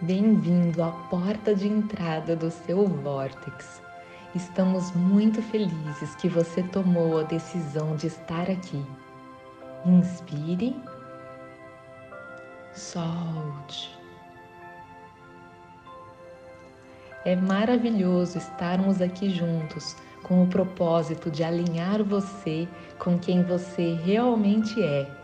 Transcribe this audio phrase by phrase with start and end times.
[0.00, 3.80] Bem-vindo à porta de entrada do seu Vortex.
[4.34, 8.84] Estamos muito felizes que você tomou a decisão de estar aqui.
[9.86, 10.76] Inspire,
[12.72, 13.96] solte.
[17.24, 22.66] É maravilhoso estarmos aqui juntos com o propósito de alinhar você
[22.98, 25.23] com quem você realmente é.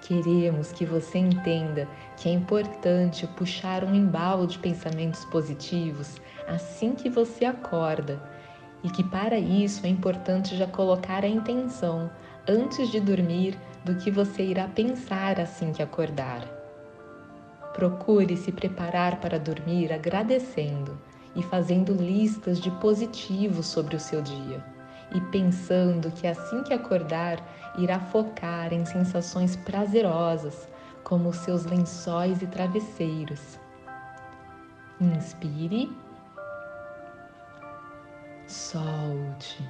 [0.00, 1.86] Queremos que você entenda
[2.16, 8.20] que é importante puxar um embalo de pensamentos positivos assim que você acorda
[8.82, 12.10] e que para isso é importante já colocar a intenção
[12.48, 16.48] antes de dormir do que você irá pensar assim que acordar.
[17.74, 20.98] Procure se preparar para dormir agradecendo
[21.36, 24.79] e fazendo listas de positivos sobre o seu dia
[25.12, 27.38] e pensando que assim que acordar
[27.78, 30.68] irá focar em sensações prazerosas,
[31.04, 33.58] como os seus lençóis e travesseiros.
[35.00, 35.90] Inspire,
[38.46, 39.66] solte.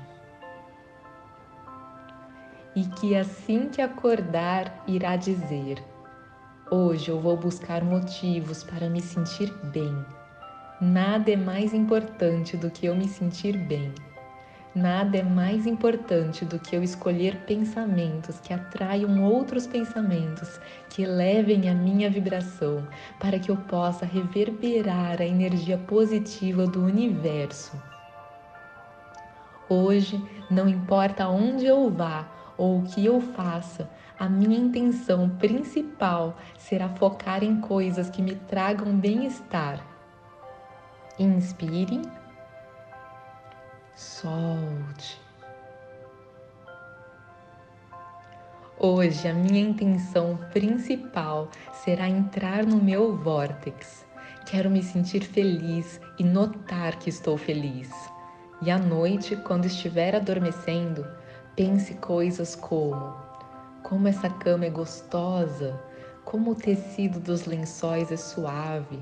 [2.74, 5.82] E que assim que acordar irá dizer:
[6.70, 10.04] Hoje eu vou buscar motivos para me sentir bem
[10.80, 13.92] Nada é mais importante do que eu me sentir bem.
[14.74, 21.68] Nada é mais importante do que eu escolher pensamentos que atraiam outros pensamentos, que elevem
[21.68, 22.86] a minha vibração,
[23.18, 27.72] para que eu possa reverberar a energia positiva do universo.
[29.68, 36.36] Hoje, não importa onde eu vá ou o que eu faça, a minha intenção principal
[36.56, 39.90] será focar em coisas que me tragam bem-estar
[41.20, 42.00] Inspire,
[44.00, 45.20] solte.
[48.78, 51.50] Hoje a minha intenção principal
[51.84, 54.06] será entrar no meu vórtex.
[54.46, 57.90] Quero me sentir feliz e notar que estou feliz.
[58.62, 61.06] E à noite, quando estiver adormecendo,
[61.54, 63.14] pense coisas como:
[63.82, 65.78] como essa cama é gostosa,
[66.24, 68.98] como o tecido dos lençóis é suave,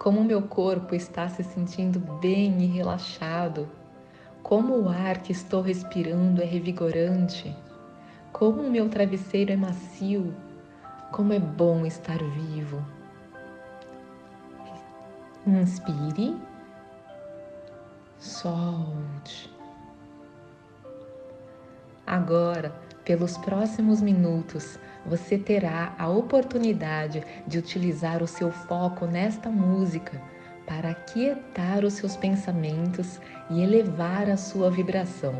[0.00, 3.68] como meu corpo está se sentindo bem e relaxado,
[4.42, 7.56] como o ar que estou respirando é revigorante,
[8.32, 10.34] como o meu travesseiro é macio,
[11.10, 12.84] como é bom estar vivo.
[15.46, 16.36] Inspire,
[18.18, 19.52] solte.
[22.06, 30.20] Agora, pelos próximos minutos, você terá a oportunidade de utilizar o seu foco nesta música
[30.66, 35.34] para aquietar os seus pensamentos e elevar a sua vibração.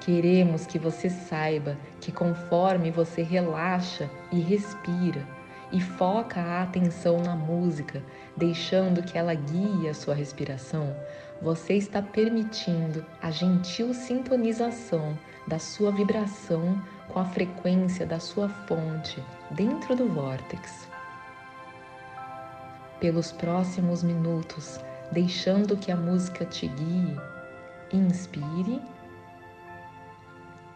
[0.00, 5.24] Queremos que você saiba que conforme você relaxa e respira
[5.72, 8.02] e foca a atenção na música,
[8.36, 10.94] deixando que ela guie a sua respiração,
[11.40, 15.16] você está permitindo a gentil sintonização
[15.46, 20.91] da sua vibração com a frequência da sua fonte dentro do vórtex.
[23.02, 24.78] Pelos próximos minutos,
[25.10, 27.20] deixando que a música te guie,
[27.92, 28.80] inspire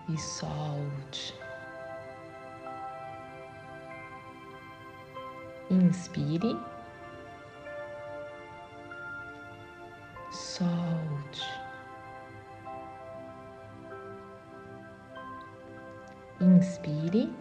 [0.08, 1.32] e solte.
[5.70, 6.58] Inspire,
[10.32, 11.46] solte.
[16.40, 17.32] Inspire,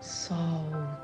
[0.00, 0.97] solte.